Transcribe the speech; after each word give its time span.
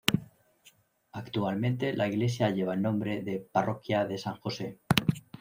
Actualmente 1.11 1.93
la 1.93 2.07
iglesia 2.07 2.49
lleva 2.49 2.73
el 2.73 2.81
nombre 2.81 3.21
de 3.21 3.47
"Parroquia 3.53 4.03
de 4.07 4.17
San 4.17 4.35
Jose". 4.37 4.79